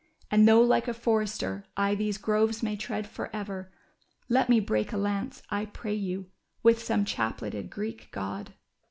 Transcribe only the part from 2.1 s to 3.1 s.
groves may tread